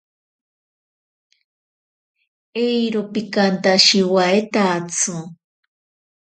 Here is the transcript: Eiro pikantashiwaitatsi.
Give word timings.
Eiro 2.63 3.01
pikantashiwaitatsi. 3.13 5.13